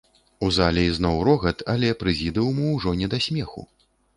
[0.45, 3.69] У зале ізноў рогат, але прэзідыуму ўжо не да смеху.